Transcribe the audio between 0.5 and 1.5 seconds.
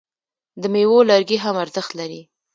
د میوو لرګي